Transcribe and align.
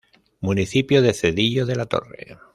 Municipio 0.39 1.03
de 1.03 1.13
Cedillo 1.13 1.67
de 1.67 1.75
la 1.75 1.85
Torre. 1.85 2.39